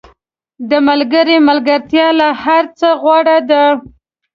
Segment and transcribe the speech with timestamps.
[0.69, 3.65] •د ملګري ملګرتیا له هر څه غوره ده.